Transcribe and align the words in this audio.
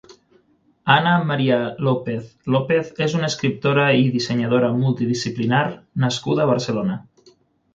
Anna 0.93 1.11
María 1.31 1.59
López 1.87 2.23
López 2.55 2.89
és 3.07 3.15
una 3.19 3.29
escriptora 3.33 3.85
i 4.05 4.09
dissenyadora 4.17 4.73
multidisciplinar 4.79 5.63
nascuda 6.07 6.47
a 6.49 6.53
Barcelona. 6.55 6.99